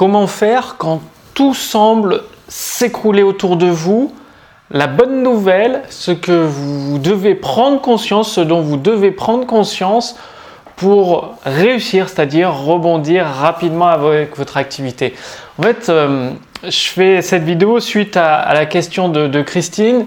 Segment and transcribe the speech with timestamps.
[0.00, 1.02] Comment faire quand
[1.34, 4.14] tout semble s'écrouler autour de vous
[4.70, 10.16] La bonne nouvelle, ce que vous devez prendre conscience, ce dont vous devez prendre conscience
[10.76, 15.14] pour réussir, c'est-à-dire rebondir rapidement avec votre activité.
[15.58, 16.30] En fait, euh,
[16.64, 20.06] je fais cette vidéo suite à, la question de, Christine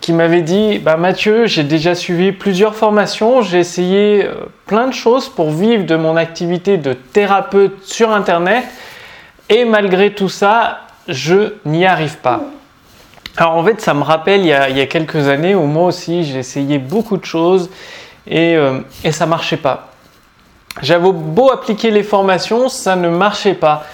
[0.00, 4.94] qui m'avait dit bah Mathieu, j'ai déjà suivi plusieurs formations, j'ai essayé euh, plein de
[4.94, 8.62] choses pour vivre de mon activité de thérapeute sur Internet
[9.48, 12.42] et malgré tout ça, je n'y arrive pas.
[13.36, 16.38] Alors en fait, ça me rappelle il y a, quelques années où moi aussi j'ai
[16.38, 17.70] essayé beaucoup de choses
[18.26, 19.88] et, euh, et ça marchait pas.
[20.82, 23.84] J'avais beau appliquer les formations, ça ne marchait pas.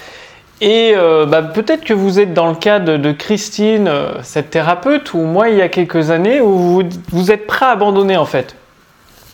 [0.61, 5.13] Et euh, bah, peut-être que vous êtes dans le cas de, Christine, euh, cette thérapeute,
[5.15, 8.55] ou moi il y a quelques années, où vous, êtes prêt à abandonner en fait.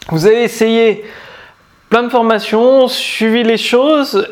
[0.10, 1.04] Vous avez essayé
[1.90, 4.26] plein de formations, suivi les choses,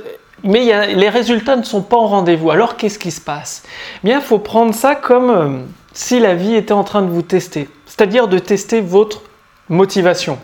[0.45, 2.51] mais les résultats ne sont pas au rendez-vous.
[2.51, 3.63] Alors qu'est-ce qui se passe?
[4.03, 5.57] Bien, il faut prendre ça comme euh,
[5.91, 9.21] si la vie était en train de vous tester, c'est-à-dire de tester votre
[9.67, 10.39] motivation,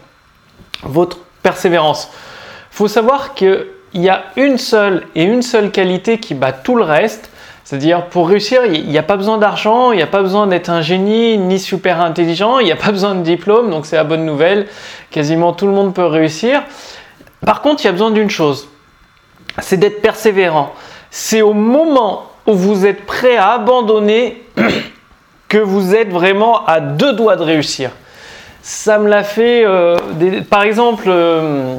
[0.84, 2.12] votre persévérance
[2.72, 6.84] faut savoir qu'il y a une seule et une seule qualité qui bat tout le
[6.84, 7.30] reste.
[7.64, 10.70] C'est-à-dire, pour réussir, il n'y a pas besoin d'argent, il n'y a pas besoin d'être
[10.70, 14.04] un génie ni super intelligent, il n'y a pas besoin de diplôme, donc c'est la
[14.04, 14.68] bonne nouvelle.
[15.10, 16.64] Quasiment tout le monde peut réussir.
[17.46, 18.68] Par contre, il y a besoin d'une chose,
[19.60, 20.74] c'est d'être persévérant.
[21.10, 24.44] C'est au moment où vous êtes prêt à abandonner
[25.48, 27.92] que vous êtes vraiment à deux doigts de réussir.
[28.62, 29.98] Ça me l'a fait, euh,
[30.50, 31.76] par exemple, euh,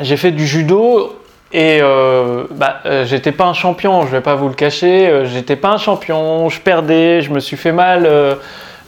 [0.00, 1.16] j'ai fait du judo
[1.52, 5.70] et euh, bah, j'étais pas un champion, je vais pas vous le cacher, j'étais pas
[5.70, 8.08] un champion, je perdais, je me suis fait mal,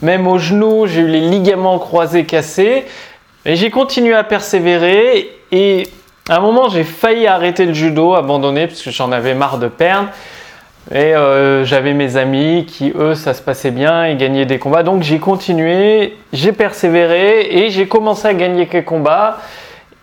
[0.01, 2.85] même au genou, j'ai eu les ligaments croisés cassés,
[3.45, 5.87] mais j'ai continué à persévérer et
[6.29, 9.67] à un moment j'ai failli arrêter le judo, abandonner parce que j'en avais marre de
[9.67, 10.09] perdre.
[10.93, 11.13] Et
[11.63, 14.83] j'avais mes amis qui, eux, ça se passait bien, ils gagnaient des combats.
[14.83, 19.39] Donc j'ai continué, j'ai persévéré et j'ai commencé à gagner quelques combats.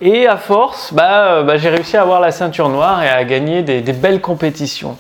[0.05, 3.22] Et à force, bah, euh, bah, j'ai réussi à avoir la ceinture noire et à
[3.22, 4.97] gagner des, belles compétitions.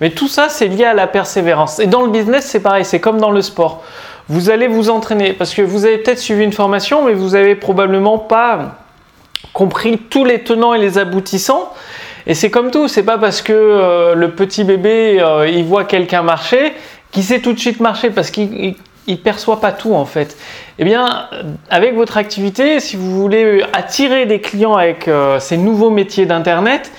[0.00, 1.78] Mais tout ça, c'est lié à la persévérance.
[1.78, 3.84] Et dans le business, c'est pareil, c'est comme dans le sport.
[4.28, 7.54] Vous allez vous entraîner parce que vous avez peut-être suivi une formation, mais vous n'avez
[7.54, 8.74] probablement pas
[9.52, 11.72] compris tous les tenants et les aboutissants.
[12.26, 15.84] Et c'est comme tout, c'est pas parce que euh, le petit bébé euh, il voit
[15.84, 16.74] quelqu'un marcher
[17.10, 18.74] qu'il sait tout de suite marcher parce qu'il
[19.06, 20.36] il perçoit pas tout en fait.
[20.78, 21.28] Eh bien,
[21.68, 26.92] avec votre activité, si vous voulez attirer des clients avec euh, ces nouveaux métiers d'internet,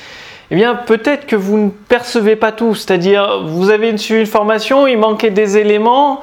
[0.49, 2.75] eh bien, peut-être que vous ne percevez pas tout.
[2.75, 6.19] C'est-à-dire, vous avez une, une formation, il manquait des éléments,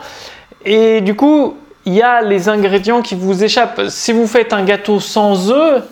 [0.67, 1.57] et du coup,
[1.87, 3.89] il y a les ingrédients qui vous échappent.
[3.89, 5.83] Si vous faites un gâteau sans œufs,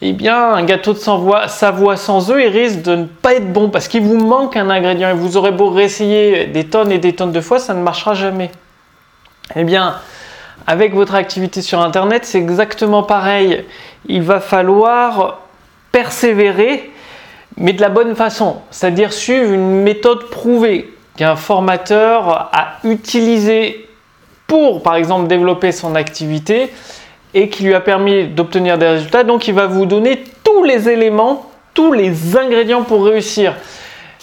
[0.00, 3.68] eh bien, un gâteau de Savoie sans œufs, il risque de ne pas être bon
[3.68, 7.14] parce qu'il vous manque un ingrédient et vous aurez beau réessayer des tonnes et des
[7.14, 8.52] tonnes de fois, ça ne marchera jamais.
[9.56, 9.96] Eh bien,
[10.68, 13.64] avec votre activité sur Internet, c'est exactement pareil.
[14.06, 15.40] Il va falloir
[15.90, 16.90] persévérer,
[17.56, 23.88] mais de la bonne façon, c'est-à-dire suivre une méthode prouvée qu'un formateur a utilisée
[24.46, 26.70] pour, par exemple, développer son activité
[27.34, 29.24] et qui lui a permis d'obtenir des résultats.
[29.24, 33.54] Donc, il va vous donner tous les éléments, tous les ingrédients pour réussir.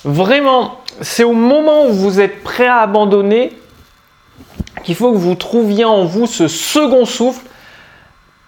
[0.04, 3.52] Vraiment, c'est au moment où vous êtes prêt à abandonner
[4.84, 7.46] qu'il faut que vous trouviez en vous ce second souffle,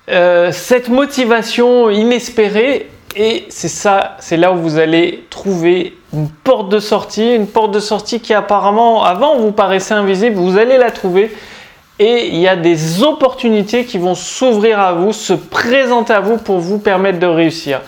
[0.10, 2.90] euh, cette motivation inespérée.
[3.16, 7.72] Et c'est ça, c'est là où vous allez trouver une porte de sortie, une porte
[7.72, 11.32] de sortie qui apparemment, avant, vous paraissait invisible, vous allez la trouver.
[12.00, 16.38] Et il y a des opportunités qui vont s'ouvrir à vous, se présenter à vous
[16.38, 17.82] pour vous permettre de réussir.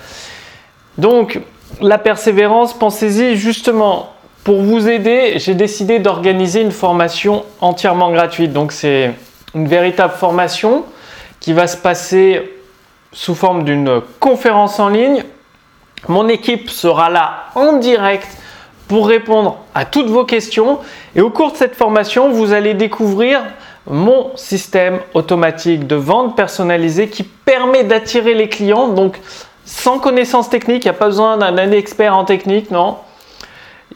[0.97, 1.39] Donc,
[1.81, 4.09] la persévérance, pensez-y justement,
[4.43, 8.53] pour vous aider, j'ai décidé d'organiser une formation entièrement gratuite.
[8.53, 9.13] Donc c'est
[9.53, 10.85] une véritable formation
[11.39, 12.51] qui va se passer
[13.11, 15.23] sous forme d'une conférence en ligne.
[16.07, 18.27] Mon équipe sera là en direct
[18.87, 20.79] pour répondre à toutes vos questions.
[21.15, 23.43] Et au cours de cette formation, vous allez découvrir
[23.87, 28.89] mon système automatique de vente personnalisé qui permet d'attirer les clients.
[28.89, 29.19] Donc
[29.65, 32.97] sans connaissance technique, il n'y a pas besoin d'un expert en technique, non.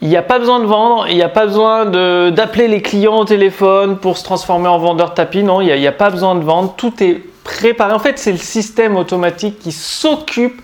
[0.02, 3.20] Il n'y a pas besoin de vendre, il n'y a pas besoin d'appeler les clients
[3.20, 5.44] au téléphone pour se transformer en vendeur tapis.
[5.44, 6.74] Non, il n'y a, pas besoin de vendre.
[6.76, 7.94] Tout est préparé.
[7.94, 10.62] En fait, c'est le système automatique qui s'occupe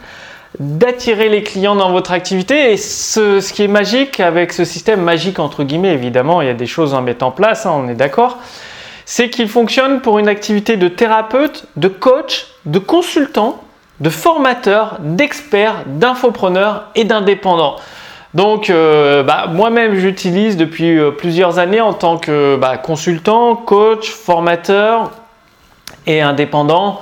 [0.60, 2.74] d'attirer les clients dans votre activité.
[2.74, 6.52] Et ce, ce, qui est magique avec ce système, magique entre guillemets, évidemment, il y
[6.52, 8.38] a des choses à mettre en place, hein, on est d'accord,
[9.12, 13.60] c'est qu'il fonctionne pour une activité de thérapeute, de coach, de consultant,
[14.02, 17.78] de formateur, d'expert, d'infopreneur et d'indépendant.
[18.36, 24.12] Donc, euh, bah, moi-même, j'utilise depuis euh, plusieurs années en tant que bah, consultant, coach,
[24.12, 25.10] formateur
[26.06, 27.02] et indépendant.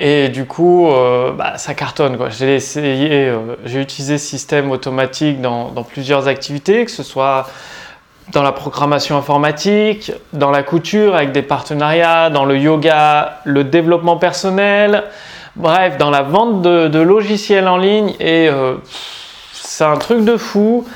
[0.00, 2.18] Et du coup, euh, bah, ça cartonne.
[2.36, 3.32] J'ai essayé,
[3.64, 7.46] j'ai utilisé ce système automatique dans, dans, plusieurs activités, que ce soit
[8.32, 14.16] dans la programmation informatique, dans la couture avec des partenariats, dans le yoga, le développement
[14.16, 15.04] personnel,
[15.56, 18.14] bref, dans la vente de, logiciels en ligne.
[18.20, 18.74] Et euh,
[19.52, 20.86] c'est un truc de fou.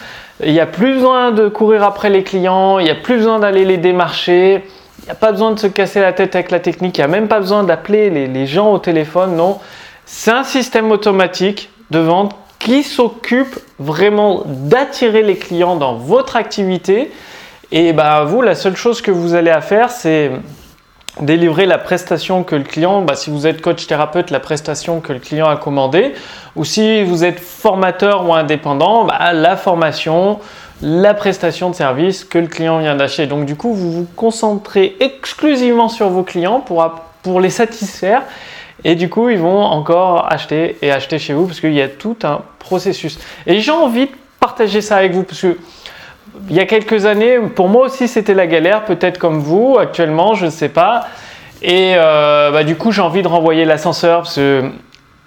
[0.45, 3.39] Il n'y a plus besoin de courir après les clients, il n'y a plus besoin
[3.39, 4.65] d'aller les démarcher,
[5.01, 7.05] il n'y a pas besoin de se casser la tête avec la technique, il n'y
[7.05, 9.59] a même pas besoin d'appeler les, les gens au téléphone, non.
[10.05, 17.11] C'est un système automatique de vente qui s'occupe vraiment d'attirer les clients dans votre activité.
[17.73, 20.31] Et bah, vous, la seule chose que vous allez à faire, c'est
[21.21, 25.13] délivrer la prestation que le client, bah, si vous êtes coach thérapeute, la prestation que
[25.13, 26.15] le client a commandée,
[26.55, 30.39] ou si vous êtes formateur ou indépendant, bah, la formation,
[30.83, 33.27] la prestation de service que le client vient d'acheter.
[33.27, 36.89] Donc du coup, vous vous concentrez exclusivement sur vos clients pour,
[37.25, 38.23] pour les satisfaire
[38.85, 41.89] et du coup, ils vont encore acheter et acheter chez vous parce qu'il y a
[41.89, 43.19] tout un processus.
[43.47, 45.57] Et j'ai envie de partager ça avec vous parce que
[46.49, 50.35] il y a quelques années, pour moi aussi, c'était la galère, peut-être comme vous actuellement,
[50.35, 51.07] je ne sais pas.
[51.61, 54.65] Et euh, bah, du coup, j'ai envie de renvoyer l'ascenseur parce que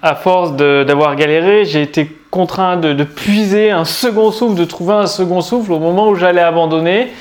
[0.02, 4.94] à force d'avoir galéré, j'ai été contraint de, de, puiser un second souffle, de trouver
[4.94, 7.12] un second souffle au moment où j'allais abandonner.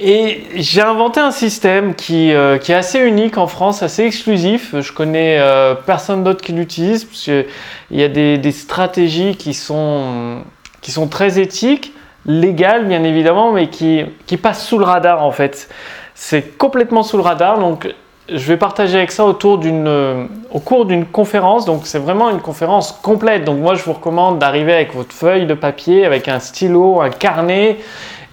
[0.00, 4.80] Et j'ai inventé un système qui, euh, qui, est assez unique en France, assez exclusif.
[4.80, 7.46] Je connais euh, personne d'autre qui l'utilise parce qu'il
[7.90, 10.42] y a des, stratégies qui sont,
[10.82, 11.92] qui sont très éthiques,
[12.26, 15.68] légales bien évidemment, mais qui, qui passent sous le radar en fait.
[16.14, 17.58] C'est complètement sous le radar.
[17.58, 17.92] Donc
[18.28, 21.64] je vais partager avec ça autour d'une, au cours d'une conférence.
[21.64, 23.44] Donc c'est vraiment une conférence complète.
[23.44, 27.10] Donc moi je vous recommande d'arriver avec votre feuille de papier, avec un stylo, un
[27.10, 27.78] carnet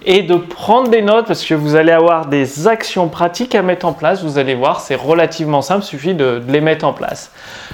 [0.07, 3.88] et de prendre des notes parce que vous allez avoir des actions pratiques à mettre
[3.88, 4.24] en place.
[4.24, 7.31] Vous allez voir, c'est relativement simple, il suffit de, les mettre en place.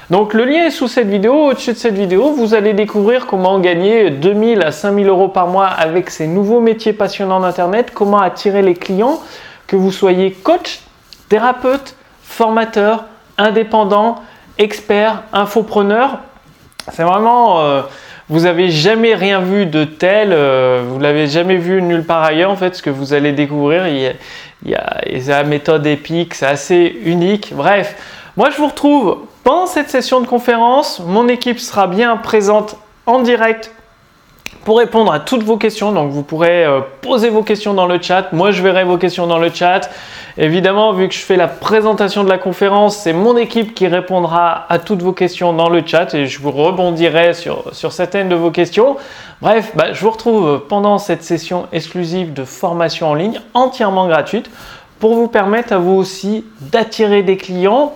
[0.09, 1.49] Donc le lien est sous cette vidéo.
[1.49, 5.67] Au-dessus de cette vidéo, vous allez découvrir comment gagner 2000 à 5000 euros par mois
[5.67, 9.19] avec ces nouveaux métiers passionnants d'Internet, comment attirer les clients,
[9.67, 10.79] que vous soyez coach,
[11.27, 13.05] thérapeute, formateur,
[13.37, 14.21] indépendant,
[14.57, 16.19] expert, infopreneur.
[16.93, 17.59] C'est vraiment...
[17.59, 17.81] Euh,
[18.31, 22.49] vous avez jamais rien vu de tel, euh, vous l'avez jamais vu nulle part ailleurs.
[22.49, 24.13] En fait, ce que vous allez découvrir, il y a,
[24.63, 27.51] il y a, la méthode épique, c'est assez unique.
[27.53, 27.97] Bref,
[28.37, 31.01] moi je vous retrouve pendant cette session de conférence.
[31.05, 33.73] Mon équipe sera bien présente en direct
[34.63, 35.91] pour répondre à toutes vos questions.
[35.91, 38.31] Donc vous pourrez euh, poser vos questions dans le chat.
[38.31, 39.89] Moi je verrai vos questions dans le chat.
[40.37, 44.65] Évidemment, vu que je fais la présentation de la conférence, c'est mon équipe qui répondra
[44.69, 48.35] à toutes vos questions dans le chat et je vous rebondirai sur, sur certaines de
[48.35, 48.97] vos questions.
[49.41, 54.49] Bref, bah, je vous retrouve pendant cette session exclusive de formation en ligne entièrement gratuite
[54.99, 57.93] pour vous permettre à vous aussi d'attirer des clients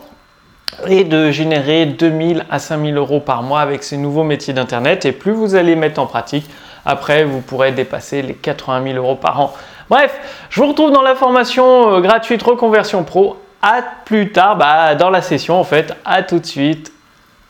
[0.88, 5.06] et de générer 2000 à 5000 euros par mois avec ces nouveaux métiers d'Internet.
[5.06, 6.50] Et plus vous allez mettre en pratique,
[6.86, 9.54] après, vous pourrez dépasser les 80 000 euros par an.
[9.90, 10.16] Bref,
[10.50, 13.38] je vous retrouve dans la formation euh, gratuite Reconversion Pro.
[13.62, 15.94] À plus tard, bah, dans la session en fait.
[16.06, 16.92] À tout de suite.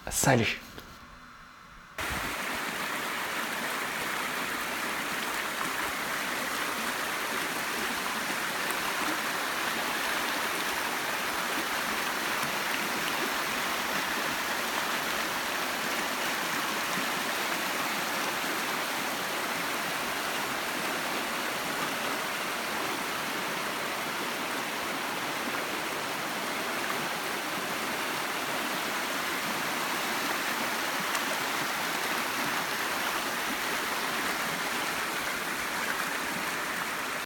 [0.09, 0.64] Salut